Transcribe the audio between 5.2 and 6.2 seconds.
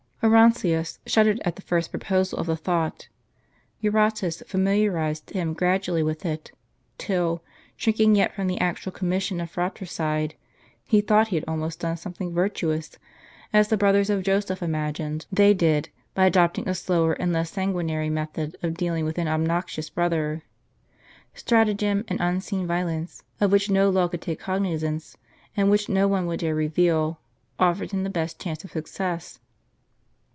him gradually